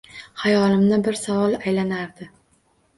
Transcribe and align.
Xayolimni 0.43 0.99
bir 1.09 1.21
savol 1.27 1.57
aylanardi 1.61 2.33